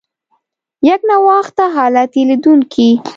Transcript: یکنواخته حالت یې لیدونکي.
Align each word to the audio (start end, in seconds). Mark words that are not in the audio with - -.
یکنواخته 0.89 1.63
حالت 1.75 2.11
یې 2.17 2.23
لیدونکي. 2.29 2.89